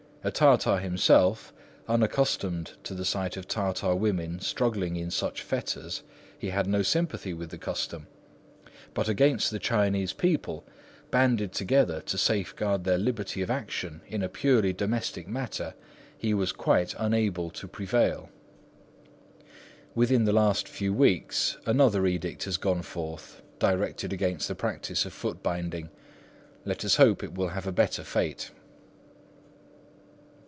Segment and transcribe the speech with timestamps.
[0.23, 1.51] A Tartar himself,
[1.87, 6.03] unaccustomed to the sight of Tartar women struggling in such fetters,
[6.37, 8.05] he had no sympathy with the custom;
[8.93, 10.63] but against the Chinese people,
[11.09, 15.73] banded together to safeguard their liberty of action in a purely domestic matter,
[16.15, 18.29] he was quite unable to prevail.
[19.95, 25.13] Within the last few weeks another edict has gone forth, directed against the practice of
[25.13, 25.89] foot binding.
[26.63, 28.51] Let us hope it will have a better fate.